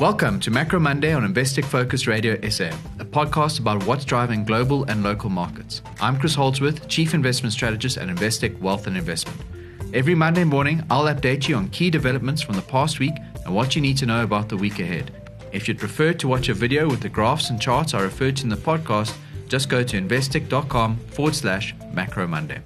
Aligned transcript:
Welcome 0.00 0.40
to 0.40 0.50
Macro 0.50 0.80
Monday 0.80 1.12
on 1.12 1.22
Investec 1.22 1.64
Focus 1.64 2.08
Radio 2.08 2.34
SA, 2.50 2.70
a 2.98 3.04
podcast 3.04 3.60
about 3.60 3.86
what's 3.86 4.04
driving 4.04 4.42
global 4.42 4.82
and 4.86 5.04
local 5.04 5.30
markets. 5.30 5.82
I'm 6.00 6.18
Chris 6.18 6.34
Holdsworth, 6.34 6.88
Chief 6.88 7.14
Investment 7.14 7.52
Strategist 7.52 7.96
at 7.98 8.08
Investec 8.08 8.58
Wealth 8.58 8.88
and 8.88 8.96
Investment. 8.96 9.40
Every 9.94 10.16
Monday 10.16 10.42
morning, 10.42 10.82
I'll 10.90 11.04
update 11.04 11.46
you 11.46 11.54
on 11.54 11.68
key 11.68 11.90
developments 11.90 12.42
from 12.42 12.56
the 12.56 12.62
past 12.62 12.98
week 12.98 13.14
and 13.44 13.54
what 13.54 13.76
you 13.76 13.82
need 13.82 13.96
to 13.98 14.06
know 14.06 14.24
about 14.24 14.48
the 14.48 14.56
week 14.56 14.80
ahead. 14.80 15.12
If 15.52 15.68
you'd 15.68 15.78
prefer 15.78 16.12
to 16.14 16.26
watch 16.26 16.48
a 16.48 16.54
video 16.54 16.88
with 16.88 17.00
the 17.00 17.08
graphs 17.08 17.50
and 17.50 17.60
charts 17.60 17.94
I 17.94 18.00
referred 18.00 18.38
to 18.38 18.42
in 18.42 18.48
the 18.48 18.56
podcast, 18.56 19.16
just 19.46 19.68
go 19.68 19.84
to 19.84 20.00
investec.com 20.00 20.96
forward 20.96 21.36
slash 21.36 21.72
macro 21.92 22.26
Monday. 22.26 22.58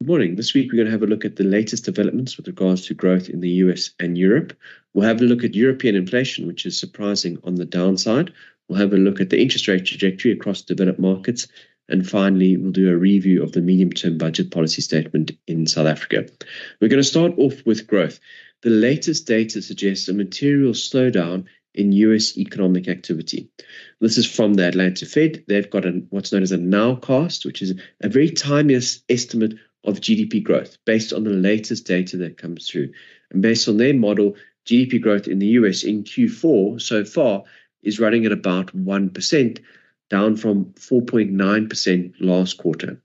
Good 0.00 0.06
morning. 0.06 0.36
This 0.36 0.54
week, 0.54 0.70
we're 0.70 0.76
going 0.76 0.86
to 0.86 0.92
have 0.92 1.02
a 1.02 1.08
look 1.08 1.24
at 1.24 1.34
the 1.34 1.42
latest 1.42 1.84
developments 1.84 2.36
with 2.36 2.46
regards 2.46 2.86
to 2.86 2.94
growth 2.94 3.28
in 3.28 3.40
the 3.40 3.50
US 3.64 3.90
and 3.98 4.16
Europe. 4.16 4.56
We'll 4.94 5.08
have 5.08 5.20
a 5.20 5.24
look 5.24 5.42
at 5.42 5.56
European 5.56 5.96
inflation, 5.96 6.46
which 6.46 6.66
is 6.66 6.78
surprising 6.78 7.36
on 7.42 7.56
the 7.56 7.64
downside. 7.64 8.32
We'll 8.68 8.78
have 8.78 8.92
a 8.92 8.96
look 8.96 9.20
at 9.20 9.30
the 9.30 9.42
interest 9.42 9.66
rate 9.66 9.86
trajectory 9.86 10.30
across 10.30 10.62
developed 10.62 11.00
markets. 11.00 11.48
And 11.88 12.08
finally, 12.08 12.56
we'll 12.56 12.70
do 12.70 12.92
a 12.92 12.96
review 12.96 13.42
of 13.42 13.50
the 13.50 13.60
medium 13.60 13.90
term 13.90 14.18
budget 14.18 14.52
policy 14.52 14.82
statement 14.82 15.32
in 15.48 15.66
South 15.66 15.88
Africa. 15.88 16.28
We're 16.80 16.86
going 16.86 17.02
to 17.02 17.04
start 17.08 17.32
off 17.36 17.66
with 17.66 17.88
growth. 17.88 18.20
The 18.62 18.70
latest 18.70 19.26
data 19.26 19.60
suggests 19.60 20.06
a 20.06 20.14
material 20.14 20.74
slowdown 20.74 21.46
in 21.74 21.92
US 21.92 22.38
economic 22.38 22.86
activity. 22.86 23.50
This 24.00 24.16
is 24.16 24.30
from 24.30 24.54
the 24.54 24.68
Atlanta 24.68 25.06
Fed. 25.06 25.44
They've 25.48 25.68
got 25.68 25.86
a, 25.86 26.02
what's 26.10 26.32
known 26.32 26.42
as 26.42 26.52
a 26.52 26.58
nowcast, 26.58 27.44
which 27.44 27.62
is 27.62 27.74
a 28.00 28.08
very 28.08 28.30
tiny 28.30 28.78
estimate 29.08 29.54
of 29.88 30.00
GDP 30.00 30.42
growth 30.42 30.78
based 30.84 31.12
on 31.12 31.24
the 31.24 31.30
latest 31.30 31.86
data 31.86 32.16
that 32.18 32.38
comes 32.38 32.68
through. 32.68 32.92
And 33.30 33.42
based 33.42 33.68
on 33.68 33.76
their 33.76 33.94
model, 33.94 34.36
GDP 34.66 35.00
growth 35.00 35.26
in 35.26 35.38
the 35.38 35.46
US 35.46 35.82
in 35.82 36.04
Q4 36.04 36.80
so 36.80 37.04
far 37.04 37.44
is 37.82 38.00
running 38.00 38.26
at 38.26 38.32
about 38.32 38.76
1%, 38.76 39.58
down 40.10 40.36
from 40.36 40.66
4.9% 40.74 42.14
last 42.20 42.58
quarter. 42.58 43.00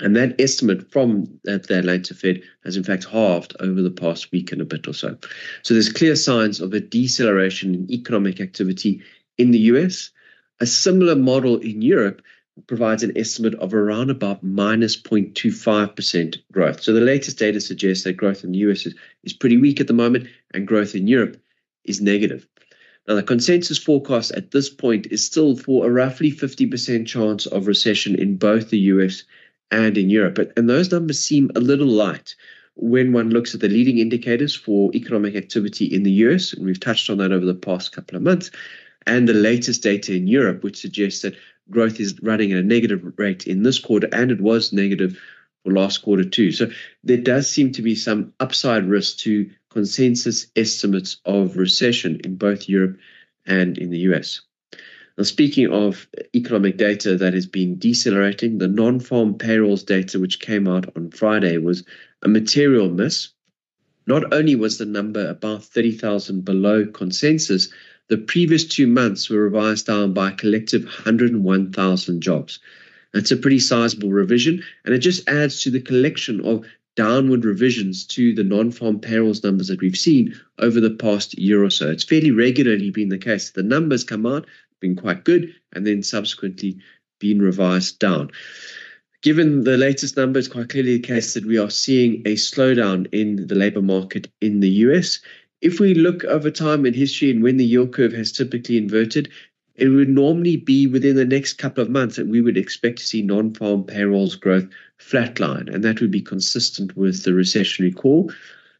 And 0.00 0.16
that 0.16 0.40
estimate 0.40 0.90
from 0.90 1.38
the 1.44 1.54
Atlanta 1.54 2.14
Fed 2.14 2.42
has 2.64 2.76
in 2.76 2.84
fact 2.84 3.04
halved 3.04 3.54
over 3.60 3.80
the 3.80 3.90
past 3.90 4.32
week 4.32 4.50
and 4.50 4.60
a 4.60 4.64
bit 4.64 4.88
or 4.88 4.92
so. 4.92 5.16
So 5.62 5.74
there's 5.74 5.92
clear 5.92 6.16
signs 6.16 6.60
of 6.60 6.72
a 6.72 6.80
deceleration 6.80 7.74
in 7.74 7.90
economic 7.90 8.40
activity 8.40 9.02
in 9.38 9.52
the 9.52 9.60
US. 9.60 10.10
A 10.60 10.66
similar 10.66 11.16
model 11.16 11.58
in 11.58 11.82
Europe 11.82 12.22
provides 12.66 13.02
an 13.02 13.16
estimate 13.16 13.54
of 13.56 13.74
around 13.74 14.10
about 14.10 14.42
minus 14.42 15.00
0.25% 15.00 16.38
growth. 16.52 16.82
So 16.82 16.92
the 16.92 17.00
latest 17.00 17.38
data 17.38 17.60
suggests 17.60 18.04
that 18.04 18.16
growth 18.16 18.44
in 18.44 18.52
the 18.52 18.58
US 18.58 18.86
is, 18.86 18.94
is 19.24 19.32
pretty 19.32 19.56
weak 19.56 19.80
at 19.80 19.86
the 19.86 19.92
moment 19.92 20.28
and 20.52 20.66
growth 20.66 20.94
in 20.94 21.06
Europe 21.06 21.36
is 21.84 22.00
negative. 22.00 22.46
Now, 23.06 23.16
the 23.16 23.22
consensus 23.22 23.76
forecast 23.76 24.32
at 24.32 24.52
this 24.52 24.70
point 24.70 25.06
is 25.10 25.24
still 25.24 25.56
for 25.56 25.86
a 25.86 25.90
roughly 25.90 26.32
50% 26.32 27.06
chance 27.06 27.46
of 27.46 27.66
recession 27.66 28.14
in 28.14 28.36
both 28.36 28.70
the 28.70 28.78
US 28.78 29.24
and 29.70 29.98
in 29.98 30.08
Europe. 30.08 30.38
And 30.56 30.70
those 30.70 30.90
numbers 30.90 31.20
seem 31.20 31.50
a 31.54 31.60
little 31.60 31.86
light 31.86 32.34
when 32.76 33.12
one 33.12 33.30
looks 33.30 33.54
at 33.54 33.60
the 33.60 33.68
leading 33.68 33.98
indicators 33.98 34.54
for 34.54 34.90
economic 34.94 35.36
activity 35.36 35.84
in 35.84 36.02
the 36.02 36.10
US, 36.10 36.52
and 36.52 36.64
we've 36.64 36.80
touched 36.80 37.10
on 37.10 37.18
that 37.18 37.32
over 37.32 37.44
the 37.44 37.54
past 37.54 37.92
couple 37.92 38.16
of 38.16 38.22
months, 38.22 38.50
and 39.06 39.28
the 39.28 39.34
latest 39.34 39.82
data 39.82 40.14
in 40.14 40.26
Europe, 40.26 40.62
which 40.62 40.80
suggests 40.80 41.22
that 41.22 41.36
growth 41.70 42.00
is 42.00 42.20
running 42.22 42.52
at 42.52 42.58
a 42.58 42.62
negative 42.62 43.02
rate 43.16 43.46
in 43.46 43.62
this 43.62 43.78
quarter, 43.78 44.08
and 44.12 44.30
it 44.30 44.40
was 44.40 44.72
negative 44.72 45.18
for 45.64 45.72
last 45.72 45.98
quarter 46.02 46.24
too. 46.24 46.52
So 46.52 46.70
there 47.02 47.18
does 47.18 47.48
seem 47.48 47.72
to 47.72 47.82
be 47.82 47.94
some 47.94 48.32
upside 48.40 48.86
risk 48.88 49.18
to 49.18 49.50
consensus 49.70 50.46
estimates 50.56 51.18
of 51.24 51.56
recession 51.56 52.20
in 52.24 52.36
both 52.36 52.68
Europe 52.68 52.98
and 53.46 53.76
in 53.78 53.90
the 53.90 53.98
US. 54.10 54.40
Now, 55.16 55.24
speaking 55.24 55.72
of 55.72 56.08
economic 56.34 56.76
data 56.76 57.16
that 57.16 57.34
has 57.34 57.46
been 57.46 57.78
decelerating, 57.78 58.58
the 58.58 58.68
non 58.68 59.00
farm 59.00 59.34
payrolls 59.38 59.84
data, 59.84 60.18
which 60.18 60.40
came 60.40 60.66
out 60.66 60.96
on 60.96 61.10
Friday, 61.10 61.56
was 61.58 61.84
a 62.22 62.28
material 62.28 62.88
miss. 62.88 63.28
Not 64.06 64.34
only 64.34 64.54
was 64.54 64.76
the 64.76 64.84
number 64.84 65.26
about 65.28 65.64
30,000 65.64 66.44
below 66.44 66.84
consensus, 66.86 67.70
the 68.08 68.18
previous 68.18 68.64
two 68.64 68.86
months 68.86 69.30
were 69.30 69.42
revised 69.42 69.86
down 69.86 70.12
by 70.12 70.30
a 70.30 70.34
collective 70.34 70.84
101,000 70.84 72.20
jobs. 72.20 72.58
That's 73.12 73.30
a 73.30 73.36
pretty 73.36 73.60
sizable 73.60 74.10
revision, 74.10 74.62
and 74.84 74.94
it 74.94 74.98
just 74.98 75.28
adds 75.28 75.62
to 75.62 75.70
the 75.70 75.80
collection 75.80 76.44
of 76.44 76.64
downward 76.96 77.44
revisions 77.44 78.06
to 78.06 78.34
the 78.34 78.44
non 78.44 78.70
farm 78.70 79.00
payrolls 79.00 79.42
numbers 79.42 79.68
that 79.68 79.80
we've 79.80 79.96
seen 79.96 80.38
over 80.58 80.80
the 80.80 80.90
past 80.90 81.38
year 81.38 81.64
or 81.64 81.70
so. 81.70 81.90
It's 81.90 82.04
fairly 82.04 82.30
regularly 82.30 82.90
been 82.90 83.08
the 83.08 83.18
case. 83.18 83.50
The 83.50 83.62
numbers 83.62 84.04
come 84.04 84.26
out, 84.26 84.46
been 84.80 84.96
quite 84.96 85.24
good, 85.24 85.54
and 85.72 85.86
then 85.86 86.02
subsequently 86.02 86.78
been 87.20 87.40
revised 87.40 87.98
down. 87.98 88.30
Given 89.22 89.64
the 89.64 89.78
latest 89.78 90.16
numbers, 90.16 90.48
quite 90.48 90.68
clearly 90.68 90.98
the 90.98 91.06
case 91.06 91.32
that 91.32 91.46
we 91.46 91.56
are 91.56 91.70
seeing 91.70 92.20
a 92.26 92.34
slowdown 92.34 93.06
in 93.12 93.46
the 93.46 93.54
labor 93.54 93.80
market 93.80 94.28
in 94.42 94.60
the 94.60 94.68
US 94.68 95.20
if 95.64 95.80
we 95.80 95.94
look 95.94 96.24
over 96.24 96.50
time 96.50 96.84
in 96.84 96.92
history 96.92 97.30
and 97.30 97.42
when 97.42 97.56
the 97.56 97.64
yield 97.64 97.94
curve 97.94 98.12
has 98.12 98.30
typically 98.30 98.76
inverted, 98.76 99.30
it 99.76 99.88
would 99.88 100.10
normally 100.10 100.58
be 100.58 100.86
within 100.86 101.16
the 101.16 101.24
next 101.24 101.54
couple 101.54 101.82
of 101.82 101.88
months 101.88 102.16
that 102.16 102.28
we 102.28 102.42
would 102.42 102.58
expect 102.58 102.98
to 102.98 103.06
see 103.06 103.22
non-farm 103.22 103.82
payrolls 103.82 104.36
growth 104.36 104.68
flatline, 105.00 105.74
and 105.74 105.82
that 105.82 106.02
would 106.02 106.10
be 106.10 106.20
consistent 106.20 106.94
with 106.98 107.24
the 107.24 107.30
recessionary 107.30 107.96
call. 107.96 108.30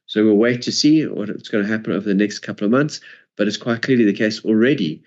So 0.07 0.25
we'll 0.25 0.37
wait 0.37 0.61
to 0.63 0.73
see 0.73 1.07
what's 1.07 1.49
going 1.49 1.65
to 1.65 1.71
happen 1.71 1.95
over 1.95 2.07
the 2.07 2.15
next 2.15 2.41
couple 2.41 2.67
of 2.67 2.71
months, 2.71 3.01
but 3.37 3.49
it's 3.49 3.57
quite 3.57 3.81
clearly 3.81 4.05
the 4.05 4.13
case 4.13 4.45
already 4.45 5.03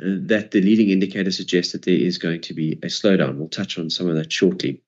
uh, 0.00 0.16
that 0.22 0.52
the 0.52 0.62
leading 0.62 0.88
indicator 0.88 1.30
suggests 1.30 1.72
that 1.72 1.82
there 1.82 1.94
is 1.94 2.16
going 2.16 2.40
to 2.40 2.54
be 2.54 2.72
a 2.82 2.86
slowdown. 2.86 3.36
We'll 3.36 3.48
touch 3.48 3.78
on 3.78 3.90
some 3.90 4.08
of 4.08 4.16
that 4.16 4.32
shortly. 4.32 4.80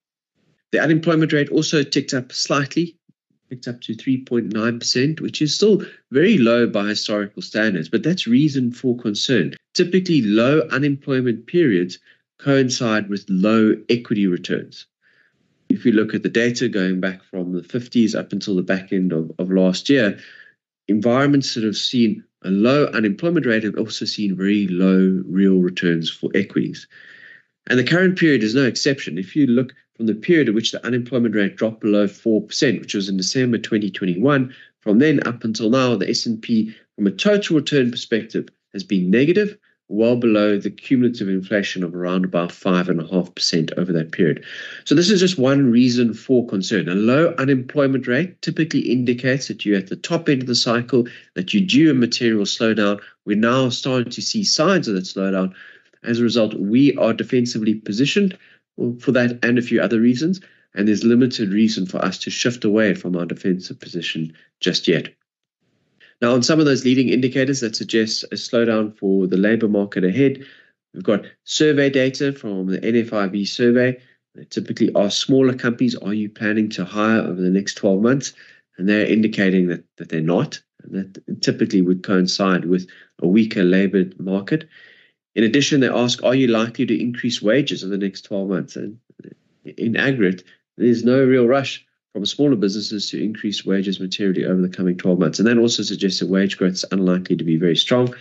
The 0.72 0.81
unemployment 0.81 1.34
rate 1.34 1.51
also 1.51 1.83
ticked 1.83 2.15
up 2.15 2.33
slightly 2.33 2.97
picked 3.50 3.66
up 3.66 3.81
to 3.81 3.94
3.9%, 3.94 5.21
which 5.21 5.43
is 5.43 5.55
still 5.55 5.83
very 6.12 6.38
low 6.38 6.69
by 6.69 6.87
historical 6.87 7.43
standards, 7.43 7.88
but 7.88 8.05
that's 8.05 8.27
reason 8.27 8.71
for 8.71 8.97
concern. 8.97 9.55
Typically, 9.75 10.22
low 10.22 10.61
unemployment 10.71 11.47
periods 11.47 11.99
coincide 12.39 13.09
with 13.09 13.27
low 13.28 13.75
equity 13.89 14.28
returns. 14.28 14.87
If 15.69 15.84
you 15.84 15.93
look 15.93 16.15
at 16.15 16.22
the 16.22 16.28
data 16.28 16.69
going 16.69 17.00
back 17.00 17.22
from 17.25 17.53
the 17.53 17.60
50s 17.60 18.19
up 18.19 18.33
until 18.33 18.55
the 18.55 18.62
back 18.62 18.93
end 18.93 19.12
of, 19.12 19.33
of 19.39 19.50
last 19.50 19.89
year, 19.89 20.19
environments 20.89 21.55
that 21.55 21.65
have 21.65 21.77
seen 21.77 22.25
a 22.43 22.50
low 22.50 22.87
unemployment 22.87 23.47
rate 23.47 23.65
have 23.65 23.77
also 23.77 24.05
seen 24.05 24.37
very 24.37 24.69
low 24.69 25.22
real 25.27 25.59
returns 25.59 26.09
for 26.09 26.31
equities. 26.34 26.87
And 27.66 27.78
the 27.78 27.84
current 27.84 28.19
period 28.19 28.43
is 28.43 28.55
no 28.55 28.65
exception. 28.65 29.19
If 29.19 29.37
you 29.37 29.47
look 29.47 29.75
from 30.00 30.06
the 30.06 30.15
period 30.15 30.49
at 30.49 30.55
which 30.55 30.72
the 30.72 30.83
unemployment 30.87 31.34
rate 31.34 31.56
dropped 31.56 31.83
below 31.83 32.06
4%, 32.06 32.81
which 32.81 32.94
was 32.94 33.11
in 33.11 33.19
December 33.19 33.59
2021. 33.59 34.55
From 34.81 34.99
then 34.99 35.21
up 35.27 35.44
until 35.44 35.69
now, 35.69 35.94
the 35.94 36.09
S&P, 36.09 36.75
from 36.97 37.06
a 37.06 37.11
total 37.11 37.56
return 37.56 37.91
perspective, 37.91 38.49
has 38.72 38.83
been 38.83 39.10
negative, 39.10 39.59
well 39.89 40.16
below 40.16 40.56
the 40.56 40.71
cumulative 40.71 41.28
inflation 41.28 41.84
of 41.84 41.94
around 41.94 42.25
about 42.25 42.49
5.5% 42.49 43.77
over 43.77 43.93
that 43.93 44.12
period. 44.12 44.43
So 44.87 44.94
this 44.94 45.10
is 45.10 45.21
just 45.21 45.37
one 45.37 45.71
reason 45.71 46.15
for 46.15 46.47
concern. 46.47 46.89
A 46.89 46.94
low 46.94 47.34
unemployment 47.37 48.06
rate 48.06 48.41
typically 48.41 48.81
indicates 48.81 49.49
that 49.49 49.66
you're 49.66 49.77
at 49.77 49.89
the 49.89 49.97
top 49.97 50.31
end 50.31 50.41
of 50.41 50.49
the 50.49 50.55
cycle, 50.55 51.09
that 51.34 51.53
you're 51.53 51.66
due 51.66 51.91
a 51.91 51.94
material 51.94 52.47
slowdown. 52.47 53.03
We're 53.27 53.37
now 53.37 53.69
starting 53.69 54.12
to 54.12 54.22
see 54.22 54.44
signs 54.44 54.89
of 54.89 54.94
that 54.94 55.05
slowdown. 55.05 55.53
As 56.03 56.21
a 56.21 56.22
result, 56.22 56.55
we 56.55 56.97
are 56.97 57.12
defensively 57.12 57.75
positioned 57.75 58.39
for 58.98 59.12
that 59.12 59.38
and 59.42 59.58
a 59.58 59.62
few 59.62 59.80
other 59.80 60.00
reasons. 60.00 60.41
And 60.74 60.86
there's 60.86 61.04
limited 61.04 61.52
reason 61.52 61.86
for 61.86 61.98
us 62.04 62.18
to 62.18 62.30
shift 62.30 62.64
away 62.64 62.94
from 62.94 63.16
our 63.16 63.26
defensive 63.26 63.80
position 63.80 64.32
just 64.60 64.86
yet. 64.86 65.09
Now, 66.22 66.34
on 66.34 66.42
some 66.42 66.60
of 66.60 66.66
those 66.66 66.84
leading 66.84 67.09
indicators 67.09 67.60
that 67.60 67.74
suggest 67.74 68.24
a 68.24 68.36
slowdown 68.36 68.97
for 68.97 69.27
the 69.27 69.38
labor 69.38 69.68
market 69.68 70.04
ahead, 70.04 70.44
we've 70.92 71.03
got 71.03 71.24
survey 71.44 71.88
data 71.91 72.32
from 72.32 72.66
the 72.66 72.78
NFIB 72.78 73.48
survey. 73.48 73.98
They 74.34 74.44
typically 74.44 74.92
are 74.94 75.10
smaller 75.10 75.54
companies. 75.54 75.97
Are 75.97 76.15
you 76.15 76.28
planning 76.28 76.68
to 76.71 76.84
hire 76.84 77.21
over 77.21 77.41
the 77.41 77.50
next 77.50 77.74
12 77.74 78.03
months? 78.03 78.33
And 78.78 78.88
they're 78.88 79.06
indicating 79.06 79.68
that, 79.68 79.84
that 79.97 80.10
they're 80.10 80.21
not. 80.21 80.60
And 80.84 81.15
that 81.15 81.42
typically 81.42 81.83
would 81.83 82.03
coincide 82.03 82.66
with 82.66 82.88
a 83.21 83.26
weaker 83.26 83.65
labor 83.65 84.04
market. 84.18 84.68
In 85.34 85.44
addition, 85.44 85.80
they 85.80 85.88
ask, 85.88 86.22
are 86.24 86.34
you 86.34 86.48
likely 86.48 86.86
to 86.86 87.00
increase 87.00 87.41
wages 87.41 87.82
in 87.82 87.91
the 87.91 87.98
next 87.98 88.22
12 88.22 88.48
months? 88.48 88.77
And 88.77 88.98
in 89.65 89.97
aggregate, 89.97 90.44
there's 90.77 91.04
no 91.04 91.22
real 91.22 91.47
rush 91.47 91.84
from 92.12 92.27
smaller 92.27 92.56
businesses 92.56 93.09
to 93.10 93.22
increase 93.22 93.65
wages 93.65 94.00
materially 94.00 94.44
over 94.44 94.60
the 94.60 94.68
coming 94.68 94.97
12 94.97 95.18
months. 95.18 95.38
And 95.38 95.47
that 95.47 95.59
also 95.59 95.82
suggests 95.82 96.21
that 96.21 96.28
wage 96.28 96.59
growth 96.59 96.72
is 96.72 96.84
unlikely 96.91 97.36
to 97.36 97.44
be 97.44 97.56
very 97.56 97.77
strong. 97.77 98.15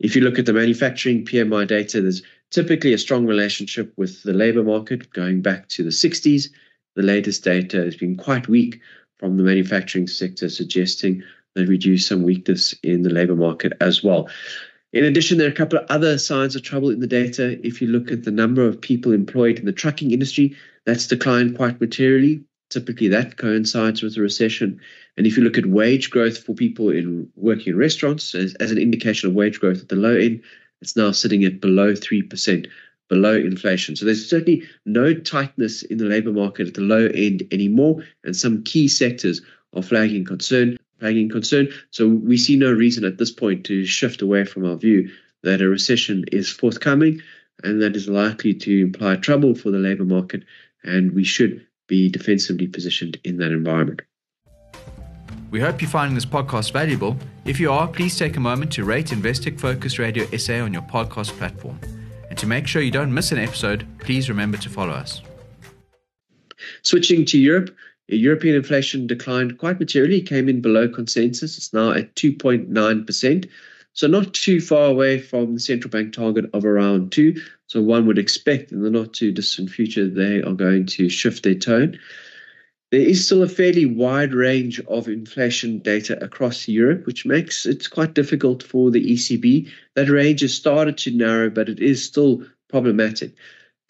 If 0.00 0.16
you 0.16 0.22
look 0.22 0.38
at 0.38 0.46
the 0.46 0.52
manufacturing 0.52 1.24
PMI 1.24 1.68
data, 1.68 2.00
there's 2.00 2.22
typically 2.50 2.92
a 2.92 2.98
strong 2.98 3.26
relationship 3.26 3.92
with 3.96 4.22
the 4.24 4.32
labor 4.32 4.64
market 4.64 5.12
going 5.12 5.42
back 5.42 5.68
to 5.68 5.84
the 5.84 5.90
60s. 5.90 6.48
The 6.96 7.02
latest 7.02 7.44
data 7.44 7.76
has 7.76 7.96
been 7.96 8.16
quite 8.16 8.48
weak 8.48 8.80
from 9.18 9.36
the 9.36 9.44
manufacturing 9.44 10.08
sector, 10.08 10.48
suggesting 10.48 11.22
that 11.54 11.68
we 11.68 11.76
do 11.76 11.98
some 11.98 12.22
weakness 12.22 12.74
in 12.82 13.02
the 13.02 13.10
labor 13.10 13.36
market 13.36 13.74
as 13.80 14.02
well. 14.02 14.28
In 14.92 15.04
addition, 15.04 15.38
there 15.38 15.46
are 15.46 15.52
a 15.52 15.54
couple 15.54 15.78
of 15.78 15.86
other 15.88 16.18
signs 16.18 16.56
of 16.56 16.62
trouble 16.62 16.90
in 16.90 16.98
the 16.98 17.06
data. 17.06 17.64
If 17.64 17.80
you 17.80 17.86
look 17.86 18.10
at 18.10 18.24
the 18.24 18.32
number 18.32 18.66
of 18.66 18.80
people 18.80 19.12
employed 19.12 19.60
in 19.60 19.64
the 19.64 19.72
trucking 19.72 20.10
industry, 20.10 20.56
that's 20.84 21.06
declined 21.06 21.56
quite 21.56 21.80
materially. 21.80 22.42
Typically, 22.70 23.06
that 23.08 23.36
coincides 23.36 24.02
with 24.02 24.16
a 24.16 24.20
recession. 24.20 24.80
And 25.16 25.28
if 25.28 25.36
you 25.36 25.44
look 25.44 25.58
at 25.58 25.66
wage 25.66 26.10
growth 26.10 26.38
for 26.38 26.54
people 26.54 26.90
in 26.90 27.28
working 27.36 27.72
in 27.72 27.78
restaurants 27.78 28.34
as, 28.34 28.54
as 28.54 28.72
an 28.72 28.78
indication 28.78 29.28
of 29.28 29.34
wage 29.36 29.60
growth 29.60 29.80
at 29.80 29.88
the 29.88 29.96
low 29.96 30.16
end, 30.16 30.42
it's 30.80 30.96
now 30.96 31.12
sitting 31.12 31.44
at 31.44 31.60
below 31.60 31.92
3%, 31.92 32.66
below 33.08 33.36
inflation. 33.36 33.94
So 33.94 34.04
there's 34.04 34.28
certainly 34.28 34.64
no 34.86 35.14
tightness 35.14 35.82
in 35.82 35.98
the 35.98 36.06
labor 36.06 36.32
market 36.32 36.66
at 36.66 36.74
the 36.74 36.80
low 36.80 37.06
end 37.14 37.44
anymore. 37.52 38.02
And 38.24 38.34
some 38.34 38.64
key 38.64 38.88
sectors 38.88 39.40
are 39.72 39.82
flagging 39.82 40.24
concern 40.24 40.78
flagging 41.00 41.28
concern. 41.28 41.68
So 41.90 42.06
we 42.06 42.36
see 42.36 42.56
no 42.56 42.70
reason 42.70 43.04
at 43.04 43.18
this 43.18 43.32
point 43.32 43.64
to 43.66 43.84
shift 43.84 44.22
away 44.22 44.44
from 44.44 44.64
our 44.64 44.76
view 44.76 45.10
that 45.42 45.62
a 45.62 45.68
recession 45.68 46.24
is 46.30 46.50
forthcoming 46.50 47.22
and 47.62 47.82
that 47.82 47.96
is 47.96 48.08
likely 48.08 48.54
to 48.54 48.82
imply 48.82 49.16
trouble 49.16 49.54
for 49.54 49.70
the 49.70 49.78
labor 49.78 50.04
market, 50.04 50.42
and 50.82 51.12
we 51.12 51.24
should 51.24 51.66
be 51.88 52.08
defensively 52.08 52.66
positioned 52.66 53.18
in 53.24 53.36
that 53.38 53.52
environment. 53.52 54.00
We 55.50 55.60
hope 55.60 55.82
you're 55.82 55.90
finding 55.90 56.14
this 56.14 56.24
podcast 56.24 56.72
valuable. 56.72 57.16
If 57.44 57.58
you 57.58 57.72
are, 57.72 57.88
please 57.88 58.16
take 58.16 58.36
a 58.36 58.40
moment 58.40 58.72
to 58.74 58.84
rate 58.84 59.06
Investec 59.06 59.58
Focus 59.58 59.98
Radio 59.98 60.24
SA 60.36 60.60
on 60.60 60.72
your 60.72 60.82
podcast 60.82 61.36
platform. 61.38 61.78
And 62.28 62.38
to 62.38 62.46
make 62.46 62.68
sure 62.68 62.80
you 62.80 62.92
don't 62.92 63.12
miss 63.12 63.32
an 63.32 63.38
episode, 63.38 63.84
please 63.98 64.28
remember 64.28 64.56
to 64.58 64.68
follow 64.68 64.92
us. 64.92 65.22
Switching 66.82 67.24
to 67.26 67.38
Europe, 67.38 67.74
European 68.16 68.56
inflation 68.56 69.06
declined 69.06 69.58
quite 69.58 69.78
materially, 69.78 70.20
came 70.20 70.48
in 70.48 70.60
below 70.60 70.88
consensus. 70.88 71.56
It's 71.56 71.72
now 71.72 71.92
at 71.92 72.14
2.9%. 72.14 73.48
So 73.92 74.06
not 74.06 74.32
too 74.34 74.60
far 74.60 74.86
away 74.86 75.18
from 75.18 75.54
the 75.54 75.60
central 75.60 75.90
bank 75.90 76.12
target 76.12 76.48
of 76.54 76.64
around 76.64 77.12
2. 77.12 77.40
So 77.66 77.82
one 77.82 78.06
would 78.06 78.18
expect 78.18 78.72
in 78.72 78.82
the 78.82 78.90
not 78.90 79.12
too 79.12 79.32
distant 79.32 79.70
future 79.70 80.08
they 80.08 80.42
are 80.42 80.54
going 80.54 80.86
to 80.86 81.08
shift 81.08 81.42
their 81.42 81.54
tone. 81.54 81.98
There 82.90 83.00
is 83.00 83.24
still 83.24 83.42
a 83.42 83.48
fairly 83.48 83.86
wide 83.86 84.34
range 84.34 84.80
of 84.88 85.06
inflation 85.06 85.78
data 85.78 86.20
across 86.22 86.66
Europe, 86.66 87.06
which 87.06 87.24
makes 87.24 87.64
it 87.64 87.88
quite 87.90 88.14
difficult 88.14 88.64
for 88.64 88.90
the 88.90 89.12
ECB. 89.12 89.68
That 89.94 90.08
range 90.08 90.40
has 90.40 90.54
started 90.54 90.98
to 90.98 91.12
narrow, 91.12 91.50
but 91.50 91.68
it 91.68 91.78
is 91.78 92.02
still 92.02 92.44
problematic 92.68 93.34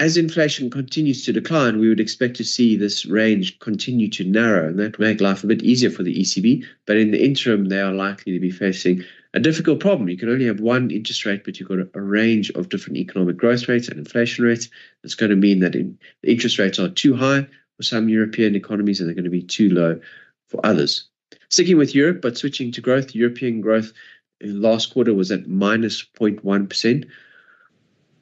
as 0.00 0.16
inflation 0.16 0.70
continues 0.70 1.26
to 1.26 1.32
decline, 1.32 1.78
we 1.78 1.86
would 1.86 2.00
expect 2.00 2.34
to 2.38 2.44
see 2.44 2.74
this 2.74 3.04
range 3.04 3.58
continue 3.58 4.08
to 4.08 4.24
narrow, 4.24 4.68
and 4.68 4.78
that 4.78 4.98
make 4.98 5.20
life 5.20 5.44
a 5.44 5.46
bit 5.46 5.62
easier 5.62 5.90
for 5.90 6.02
the 6.02 6.18
ECB. 6.18 6.64
But 6.86 6.96
in 6.96 7.10
the 7.10 7.22
interim, 7.22 7.66
they 7.66 7.82
are 7.82 7.92
likely 7.92 8.32
to 8.32 8.40
be 8.40 8.50
facing 8.50 9.04
a 9.34 9.40
difficult 9.40 9.78
problem. 9.78 10.08
You 10.08 10.16
can 10.16 10.30
only 10.30 10.46
have 10.46 10.58
one 10.58 10.90
interest 10.90 11.26
rate, 11.26 11.44
but 11.44 11.60
you've 11.60 11.68
got 11.68 11.86
a, 11.94 12.00
range 12.00 12.50
of 12.52 12.70
different 12.70 12.96
economic 12.96 13.36
growth 13.36 13.68
rates 13.68 13.88
and 13.88 13.98
inflation 13.98 14.42
rates. 14.42 14.70
It's 15.04 15.14
going 15.14 15.30
to 15.30 15.36
mean 15.36 15.60
that 15.60 15.74
in, 15.74 15.98
the 16.22 16.32
interest 16.32 16.58
rates 16.58 16.78
are 16.78 16.88
too 16.88 17.14
high 17.14 17.46
for 17.76 17.82
some 17.82 18.08
European 18.08 18.56
economies, 18.56 19.00
and 19.00 19.08
they're 19.08 19.14
going 19.14 19.24
to 19.24 19.30
be 19.30 19.42
too 19.42 19.68
low 19.68 20.00
for 20.48 20.64
others. 20.64 21.08
Sticking 21.50 21.76
with 21.76 21.94
Europe, 21.94 22.22
but 22.22 22.38
switching 22.38 22.72
to 22.72 22.80
growth, 22.80 23.14
European 23.14 23.60
growth 23.60 23.92
in 24.40 24.62
last 24.62 24.94
quarter 24.94 25.12
was 25.12 25.30
at 25.30 25.46
minus 25.46 26.02
0.1. 26.18 27.04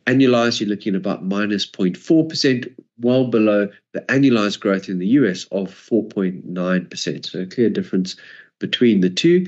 Annualized, 0.09 0.59
you're 0.59 0.71
looking 0.71 0.95
at 0.95 1.01
about 1.01 1.23
minus 1.23 1.67
0.4%, 1.71 2.75
well 2.99 3.27
below 3.27 3.69
the 3.93 4.01
annualized 4.03 4.59
growth 4.59 4.89
in 4.89 4.99
the 4.99 5.07
US 5.09 5.45
of 5.53 5.69
4.9%. 5.69 7.27
So 7.27 7.41
a 7.41 7.47
clear 7.47 7.69
difference 7.69 8.17
between 8.59 9.01
the 9.01 9.11
two. 9.11 9.47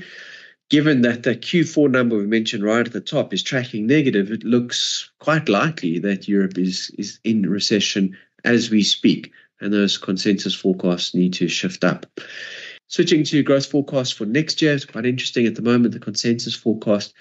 Given 0.69 1.01
that 1.01 1.23
the 1.23 1.35
Q4 1.35 1.89
number 1.89 2.15
we 2.15 2.27
mentioned 2.27 2.63
right 2.63 2.85
at 2.85 2.93
the 2.93 3.01
top 3.01 3.33
is 3.33 3.41
tracking 3.41 3.87
negative, 3.87 4.31
it 4.31 4.43
looks 4.43 5.09
quite 5.19 5.49
likely 5.49 5.97
that 5.97 6.27
Europe 6.27 6.59
is, 6.59 6.91
is 6.95 7.19
in 7.23 7.49
recession 7.49 8.15
as 8.45 8.69
we 8.69 8.83
speak, 8.83 9.31
and 9.61 9.73
those 9.73 9.97
consensus 9.97 10.53
forecasts 10.53 11.15
need 11.15 11.33
to 11.33 11.47
shift 11.47 11.83
up. 11.83 12.05
Switching 12.87 13.23
to 13.23 13.41
growth 13.41 13.65
forecasts 13.65 14.11
for 14.11 14.25
next 14.25 14.61
year, 14.61 14.73
it's 14.73 14.85
quite 14.85 15.07
interesting 15.07 15.47
at 15.47 15.55
the 15.55 15.61
moment. 15.63 15.93
The 15.93 15.99
consensus 15.99 16.53
forecast 16.53 17.15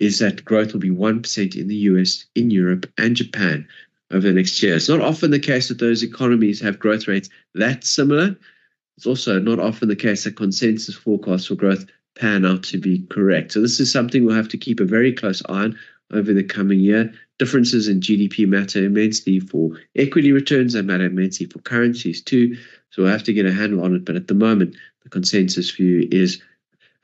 is 0.00 0.18
that 0.18 0.44
growth 0.44 0.72
will 0.72 0.80
be 0.80 0.90
1% 0.90 1.56
in 1.56 1.68
the 1.68 1.76
US, 1.76 2.24
in 2.34 2.50
Europe, 2.50 2.90
and 2.98 3.16
Japan 3.16 3.66
over 4.10 4.28
the 4.28 4.34
next 4.34 4.62
year. 4.62 4.76
It's 4.76 4.88
not 4.88 5.00
often 5.00 5.30
the 5.30 5.38
case 5.38 5.68
that 5.68 5.78
those 5.78 6.02
economies 6.02 6.60
have 6.60 6.78
growth 6.78 7.08
rates 7.08 7.28
that 7.54 7.84
similar. 7.84 8.36
It's 8.96 9.06
also 9.06 9.38
not 9.38 9.58
often 9.58 9.88
the 9.88 9.96
case 9.96 10.24
that 10.24 10.36
consensus 10.36 10.94
forecasts 10.94 11.46
for 11.46 11.54
growth 11.54 11.86
pan 12.14 12.46
out 12.46 12.62
to 12.64 12.78
be 12.78 13.04
correct. 13.10 13.52
So 13.52 13.60
this 13.60 13.80
is 13.80 13.90
something 13.90 14.24
we'll 14.24 14.36
have 14.36 14.48
to 14.50 14.58
keep 14.58 14.80
a 14.80 14.84
very 14.84 15.12
close 15.12 15.42
eye 15.48 15.64
on 15.64 15.78
over 16.12 16.32
the 16.32 16.44
coming 16.44 16.80
year. 16.80 17.12
Differences 17.38 17.88
in 17.88 18.00
GDP 18.00 18.46
matter 18.46 18.84
immensely 18.84 19.40
for 19.40 19.76
equity 19.96 20.30
returns, 20.30 20.74
they 20.74 20.82
matter 20.82 21.06
immensely 21.06 21.46
for 21.46 21.58
currencies 21.60 22.22
too. 22.22 22.56
So 22.90 23.02
we'll 23.02 23.10
have 23.10 23.24
to 23.24 23.32
get 23.32 23.46
a 23.46 23.52
handle 23.52 23.82
on 23.84 23.96
it. 23.96 24.04
But 24.04 24.14
at 24.14 24.28
the 24.28 24.34
moment, 24.34 24.76
the 25.02 25.08
consensus 25.08 25.70
view 25.72 26.08
is 26.12 26.40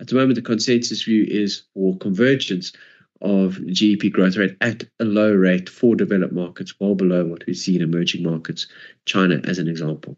at 0.00 0.08
the 0.08 0.14
moment, 0.14 0.34
the 0.34 0.42
consensus 0.42 1.02
view 1.02 1.26
is 1.28 1.64
for 1.74 1.96
convergence 1.98 2.72
of 3.20 3.56
GDP 3.56 4.10
growth 4.10 4.36
rate 4.36 4.56
at 4.62 4.84
a 4.98 5.04
low 5.04 5.32
rate 5.32 5.68
for 5.68 5.94
developed 5.94 6.32
markets, 6.32 6.74
well 6.80 6.94
below 6.94 7.26
what 7.26 7.44
we 7.46 7.52
see 7.52 7.76
in 7.76 7.82
emerging 7.82 8.22
markets, 8.22 8.66
China 9.04 9.40
as 9.44 9.58
an 9.58 9.68
example. 9.68 10.16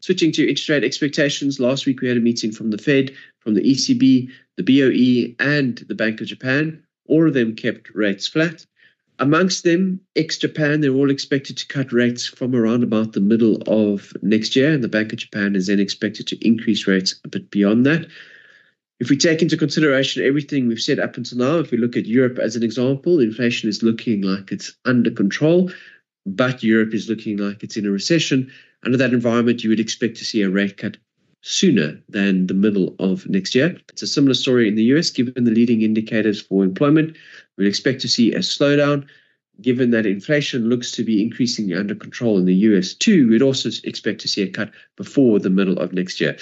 Switching 0.00 0.32
to 0.32 0.42
interest 0.42 0.68
rate 0.68 0.84
expectations, 0.84 1.58
last 1.58 1.86
week 1.86 2.02
we 2.02 2.08
had 2.08 2.18
a 2.18 2.20
meeting 2.20 2.52
from 2.52 2.70
the 2.70 2.78
Fed, 2.78 3.12
from 3.40 3.54
the 3.54 3.62
ECB, 3.62 4.30
the 4.56 4.62
BOE, 4.62 5.34
and 5.42 5.78
the 5.88 5.94
Bank 5.94 6.20
of 6.20 6.26
Japan. 6.26 6.82
All 7.08 7.26
of 7.26 7.32
them 7.32 7.56
kept 7.56 7.90
rates 7.94 8.28
flat. 8.28 8.66
Amongst 9.18 9.64
them, 9.64 10.00
ex 10.14 10.36
Japan, 10.36 10.82
they're 10.82 10.92
all 10.92 11.10
expected 11.10 11.56
to 11.56 11.66
cut 11.66 11.90
rates 11.90 12.26
from 12.26 12.54
around 12.54 12.82
about 12.82 13.14
the 13.14 13.20
middle 13.20 13.62
of 13.66 14.12
next 14.20 14.54
year, 14.54 14.74
and 14.74 14.84
the 14.84 14.88
Bank 14.88 15.14
of 15.14 15.20
Japan 15.20 15.56
is 15.56 15.68
then 15.68 15.80
expected 15.80 16.26
to 16.26 16.46
increase 16.46 16.86
rates 16.86 17.18
a 17.24 17.28
bit 17.28 17.50
beyond 17.50 17.86
that. 17.86 18.06
If 18.98 19.10
we 19.10 19.16
take 19.16 19.42
into 19.42 19.58
consideration 19.58 20.24
everything 20.24 20.68
we've 20.68 20.80
said 20.80 20.98
up 20.98 21.18
until 21.18 21.38
now, 21.38 21.58
if 21.58 21.70
we 21.70 21.76
look 21.76 21.96
at 21.96 22.06
Europe 22.06 22.38
as 22.38 22.56
an 22.56 22.62
example, 22.62 23.20
inflation 23.20 23.68
is 23.68 23.82
looking 23.82 24.22
like 24.22 24.50
it's 24.50 24.74
under 24.86 25.10
control, 25.10 25.70
but 26.24 26.62
Europe 26.62 26.94
is 26.94 27.08
looking 27.08 27.36
like 27.36 27.62
it's 27.62 27.76
in 27.76 27.84
a 27.84 27.90
recession. 27.90 28.50
Under 28.84 28.96
that 28.96 29.12
environment, 29.12 29.62
you 29.62 29.68
would 29.68 29.80
expect 29.80 30.16
to 30.16 30.24
see 30.24 30.40
a 30.40 30.48
rate 30.48 30.78
cut 30.78 30.96
sooner 31.42 32.00
than 32.08 32.46
the 32.46 32.54
middle 32.54 32.96
of 32.98 33.28
next 33.28 33.54
year. 33.54 33.76
It's 33.90 34.02
a 34.02 34.06
similar 34.06 34.34
story 34.34 34.66
in 34.66 34.76
the 34.76 34.84
US, 34.94 35.10
given 35.10 35.44
the 35.44 35.50
leading 35.50 35.82
indicators 35.82 36.40
for 36.40 36.64
employment. 36.64 37.16
We'd 37.58 37.68
expect 37.68 38.00
to 38.00 38.08
see 38.08 38.32
a 38.32 38.38
slowdown. 38.38 39.06
Given 39.60 39.90
that 39.90 40.06
inflation 40.06 40.68
looks 40.68 40.90
to 40.92 41.04
be 41.04 41.22
increasingly 41.22 41.74
under 41.74 41.94
control 41.94 42.38
in 42.38 42.46
the 42.46 42.54
US 42.54 42.94
too, 42.94 43.28
we'd 43.28 43.42
also 43.42 43.68
expect 43.84 44.22
to 44.22 44.28
see 44.28 44.42
a 44.42 44.50
cut 44.50 44.70
before 44.96 45.38
the 45.38 45.50
middle 45.50 45.78
of 45.78 45.92
next 45.92 46.20
year. 46.20 46.36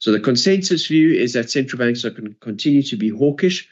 So 0.00 0.12
the 0.12 0.20
consensus 0.20 0.86
view 0.86 1.12
is 1.12 1.34
that 1.34 1.50
central 1.50 1.78
banks 1.78 2.04
are 2.04 2.10
going 2.10 2.28
to 2.28 2.34
continue 2.40 2.82
to 2.84 2.96
be 2.96 3.10
hawkish 3.10 3.68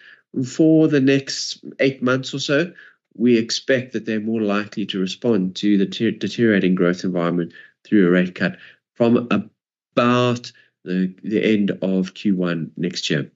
for 0.47 0.87
the 0.87 1.01
next 1.01 1.65
eight 1.81 2.03
months 2.03 2.35
or 2.35 2.39
so. 2.39 2.71
We 3.15 3.39
expect 3.39 3.95
that 3.95 4.05
they're 4.05 4.21
more 4.21 4.43
likely 4.43 4.85
to 4.87 5.01
respond 5.01 5.57
to 5.57 5.79
the 5.79 5.87
ter- 5.87 6.11
deteriorating 6.11 6.75
growth 6.75 7.03
environment 7.03 7.53
through 7.85 8.07
a 8.07 8.11
rate 8.11 8.35
cut 8.35 8.59
from 8.95 9.27
about 9.31 10.53
the, 10.85 11.13
the 11.25 11.43
end 11.43 11.71
of 11.71 12.15
Q1 12.15 12.71
next 12.77 13.09
year. 13.09 13.31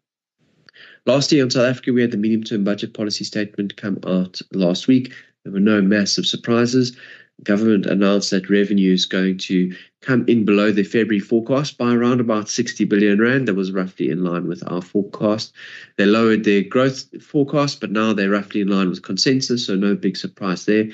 Lastly, 1.07 1.41
on 1.41 1.51
South 1.51 1.69
Africa, 1.69 1.93
we 1.93 2.03
had 2.03 2.11
the 2.11 2.19
medium 2.19 2.45
term 2.45 2.63
budget 2.63 2.93
policy 2.93 3.25
statement 3.25 3.77
come 3.77 3.99
out 4.07 4.41
last 4.53 4.87
week. 4.87 5.13
There 5.45 5.53
were 5.53 5.61
no 5.61 5.81
massive 5.81 6.27
surprises 6.27 6.97
government 7.45 7.87
announced 7.87 8.31
that 8.31 8.51
revenue 8.51 8.93
is 8.93 9.07
going 9.07 9.39
to 9.39 9.75
come 10.01 10.25
in 10.27 10.45
below 10.45 10.73
the 10.73 10.83
February 10.83 11.21
forecast 11.21 11.79
by 11.79 11.93
around 11.93 12.21
about 12.21 12.49
60 12.49 12.85
billion 12.85 13.21
rand. 13.21 13.49
That 13.49 13.55
was 13.55 13.73
roughly 13.73 14.11
in 14.11 14.25
line 14.25 14.47
with 14.47 14.63
our 14.67 14.83
forecast. 14.83 15.53
They 15.97 16.07
lowered 16.07 16.45
their 16.45 16.63
growth 16.63 17.05
forecast, 17.23 17.81
but 17.81 17.91
now 17.91 18.13
they're 18.13 18.31
roughly 18.31 18.61
in 18.61 18.69
line 18.69 18.89
with 18.89 19.03
consensus, 19.03 19.67
so 19.67 19.75
no 19.75 19.95
big 19.95 20.17
surprise 20.17 20.65
there. 20.65 20.89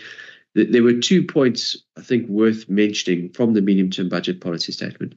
There 0.54 0.82
were 0.82 0.94
two 0.94 1.24
points 1.24 1.76
I 1.96 2.02
think 2.02 2.28
worth 2.28 2.68
mentioning 2.68 3.30
from 3.30 3.54
the 3.54 3.62
medium 3.62 3.90
term 3.90 4.08
budget 4.08 4.40
policy 4.40 4.72
statement. 4.72 5.14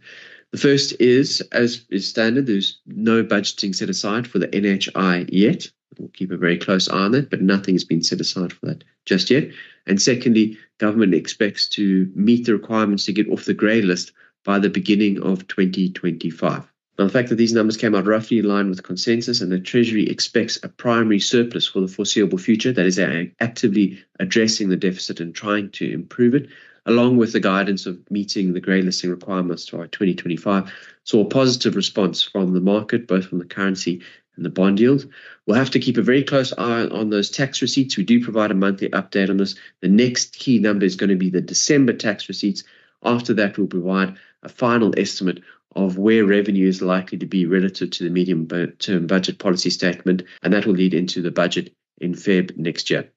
The 0.51 0.57
first 0.57 0.93
is, 0.99 1.41
as 1.51 1.85
is 1.89 2.07
standard, 2.07 2.45
there's 2.45 2.79
no 2.85 3.23
budgeting 3.23 3.73
set 3.73 3.89
aside 3.89 4.27
for 4.27 4.37
the 4.37 4.49
NHI 4.49 5.29
yet. 5.31 5.69
We'll 5.97 6.09
keep 6.09 6.31
a 6.31 6.37
very 6.37 6.57
close 6.57 6.89
eye 6.89 6.97
on 6.97 7.15
it, 7.15 7.29
but 7.29 7.41
nothing 7.41 7.75
has 7.75 7.83
been 7.83 8.01
set 8.01 8.21
aside 8.21 8.53
for 8.53 8.65
that 8.67 8.83
just 9.05 9.29
yet. 9.29 9.49
And 9.85 10.01
secondly, 10.01 10.57
government 10.77 11.13
expects 11.13 11.67
to 11.69 12.11
meet 12.15 12.45
the 12.45 12.53
requirements 12.53 13.05
to 13.05 13.13
get 13.13 13.29
off 13.29 13.45
the 13.45 13.53
grey 13.53 13.81
list 13.81 14.13
by 14.45 14.59
the 14.59 14.69
beginning 14.69 15.21
of 15.21 15.47
2025. 15.47 16.71
Now, 16.97 17.05
the 17.05 17.11
fact 17.11 17.29
that 17.29 17.35
these 17.35 17.53
numbers 17.53 17.77
came 17.77 17.95
out 17.95 18.05
roughly 18.05 18.39
in 18.39 18.45
line 18.45 18.69
with 18.69 18.83
consensus 18.83 19.41
and 19.41 19.51
the 19.51 19.59
Treasury 19.59 20.07
expects 20.07 20.59
a 20.63 20.69
primary 20.69 21.19
surplus 21.19 21.67
for 21.67 21.81
the 21.81 21.87
foreseeable 21.87 22.37
future, 22.37 22.71
that 22.71 22.85
is, 22.85 22.99
actively 23.39 24.03
addressing 24.19 24.69
the 24.69 24.77
deficit 24.77 25.19
and 25.19 25.33
trying 25.33 25.69
to 25.71 25.91
improve 25.91 26.35
it, 26.35 26.47
along 26.85 27.17
with 27.17 27.33
the 27.33 27.39
guidance 27.39 27.85
of 27.85 27.99
meeting 28.11 28.53
the 28.53 28.59
grey 28.59 28.81
listing 28.81 29.09
requirements 29.09 29.65
to 29.65 29.77
our 29.77 29.87
2025, 29.87 30.71
saw 31.03 31.21
a 31.21 31.29
positive 31.29 31.75
response 31.75 32.23
from 32.23 32.53
the 32.53 32.61
market, 32.61 33.07
both 33.07 33.25
from 33.25 33.39
the 33.39 33.45
currency 33.45 34.01
and 34.35 34.45
the 34.45 34.49
bond 34.49 34.79
yield. 34.79 35.07
We'll 35.45 35.57
have 35.57 35.71
to 35.71 35.79
keep 35.79 35.97
a 35.97 36.01
very 36.01 36.23
close 36.23 36.53
eye 36.57 36.85
on 36.87 37.09
those 37.09 37.29
tax 37.29 37.61
receipts. 37.61 37.97
We 37.97 38.03
do 38.03 38.23
provide 38.23 38.51
a 38.51 38.55
monthly 38.55 38.89
update 38.89 39.29
on 39.29 39.37
this. 39.37 39.55
The 39.81 39.89
next 39.89 40.37
key 40.37 40.59
number 40.59 40.85
is 40.85 40.95
going 40.95 41.09
to 41.09 41.15
be 41.15 41.29
the 41.29 41.41
December 41.41 41.93
tax 41.93 42.27
receipts. 42.27 42.63
After 43.03 43.33
that, 43.35 43.57
we'll 43.57 43.67
provide 43.67 44.15
a 44.43 44.49
final 44.49 44.93
estimate 44.97 45.41
of 45.75 45.97
where 45.97 46.25
revenue 46.25 46.67
is 46.67 46.81
likely 46.81 47.17
to 47.17 47.25
be 47.25 47.45
relative 47.45 47.91
to 47.91 48.03
the 48.03 48.09
medium 48.09 48.47
term 48.79 49.07
budget 49.07 49.39
policy 49.39 49.69
statement, 49.69 50.23
and 50.43 50.53
that 50.53 50.65
will 50.65 50.73
lead 50.73 50.93
into 50.93 51.21
the 51.21 51.31
budget 51.31 51.73
in 51.99 52.13
Feb 52.13 52.57
next 52.57 52.89
year. 52.89 53.09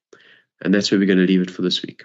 And 0.61 0.73
that's 0.73 0.91
where 0.91 1.01
we're 1.01 1.07
going 1.07 1.19
to 1.19 1.27
leave 1.27 1.43
it 1.43 1.51
for 1.51 1.63
this 1.63 1.83
week. 1.83 2.05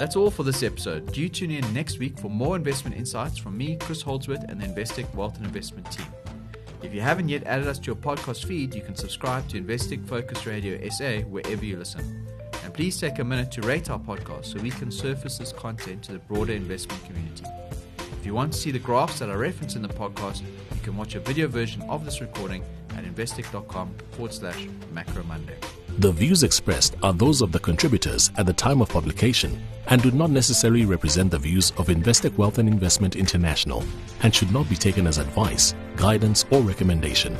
That's 0.00 0.16
all 0.16 0.30
for 0.30 0.44
this 0.44 0.62
episode. 0.62 1.12
Do 1.12 1.28
tune 1.28 1.50
in 1.50 1.74
next 1.74 1.98
week 1.98 2.18
for 2.18 2.30
more 2.30 2.56
investment 2.56 2.96
insights 2.96 3.36
from 3.36 3.58
me, 3.58 3.76
Chris 3.76 4.00
Holdsworth, 4.00 4.44
and 4.48 4.58
the 4.58 4.66
Investec 4.66 5.14
Wealth 5.14 5.36
and 5.36 5.44
Investment 5.44 5.92
team. 5.92 6.06
If 6.82 6.94
you 6.94 7.02
haven't 7.02 7.28
yet 7.28 7.44
added 7.44 7.68
us 7.68 7.78
to 7.80 7.84
your 7.84 7.96
podcast 7.96 8.46
feed, 8.46 8.74
you 8.74 8.80
can 8.80 8.96
subscribe 8.96 9.46
to 9.50 9.60
Investec 9.60 10.08
Focus 10.08 10.46
Radio 10.46 10.88
SA 10.88 11.18
wherever 11.28 11.62
you 11.62 11.76
listen. 11.76 12.26
And 12.64 12.72
please 12.72 12.98
take 12.98 13.18
a 13.18 13.24
minute 13.24 13.52
to 13.52 13.60
rate 13.60 13.90
our 13.90 13.98
podcast 13.98 14.46
so 14.46 14.58
we 14.60 14.70
can 14.70 14.90
surface 14.90 15.36
this 15.36 15.52
content 15.52 16.02
to 16.04 16.12
the 16.12 16.18
broader 16.20 16.54
investment 16.54 17.04
community. 17.04 17.44
If 17.98 18.24
you 18.24 18.32
want 18.32 18.54
to 18.54 18.58
see 18.58 18.70
the 18.70 18.78
graphs 18.78 19.18
that 19.18 19.28
are 19.28 19.36
referenced 19.36 19.76
in 19.76 19.82
the 19.82 19.88
podcast, 19.88 20.40
you 20.40 20.80
can 20.82 20.96
watch 20.96 21.14
a 21.14 21.20
video 21.20 21.46
version 21.46 21.82
of 21.90 22.06
this 22.06 22.22
recording 22.22 22.64
at 22.96 23.04
investec.com 23.04 23.94
forward 24.12 24.32
slash 24.32 24.66
macro 24.94 25.24
Monday. 25.24 25.58
The 26.00 26.12
views 26.12 26.44
expressed 26.44 26.96
are 27.02 27.12
those 27.12 27.42
of 27.42 27.52
the 27.52 27.58
contributors 27.58 28.30
at 28.38 28.46
the 28.46 28.54
time 28.54 28.80
of 28.80 28.88
publication 28.88 29.62
and 29.88 30.00
do 30.00 30.10
not 30.10 30.30
necessarily 30.30 30.86
represent 30.86 31.30
the 31.30 31.38
views 31.38 31.72
of 31.72 31.88
Investec 31.88 32.38
Wealth 32.38 32.56
and 32.56 32.66
Investment 32.66 33.16
International 33.16 33.84
and 34.22 34.34
should 34.34 34.50
not 34.50 34.66
be 34.70 34.76
taken 34.76 35.06
as 35.06 35.18
advice, 35.18 35.74
guidance, 35.96 36.46
or 36.50 36.62
recommendation. 36.62 37.36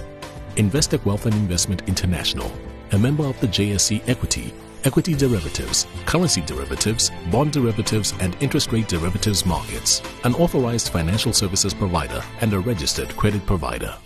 Investec 0.56 1.02
Wealth 1.06 1.24
and 1.24 1.34
Investment 1.36 1.84
International, 1.88 2.52
a 2.92 2.98
member 2.98 3.24
of 3.24 3.40
the 3.40 3.48
JSE 3.48 4.06
Equity, 4.06 4.52
Equity 4.84 5.14
Derivatives, 5.14 5.86
Currency 6.04 6.42
Derivatives, 6.42 7.10
Bond 7.30 7.54
Derivatives, 7.54 8.12
and 8.20 8.36
Interest 8.42 8.70
Rate 8.72 8.88
Derivatives 8.88 9.46
markets, 9.46 10.02
an 10.24 10.34
authorized 10.34 10.90
financial 10.90 11.32
services 11.32 11.72
provider 11.72 12.22
and 12.42 12.52
a 12.52 12.58
registered 12.58 13.08
credit 13.16 13.46
provider. 13.46 13.96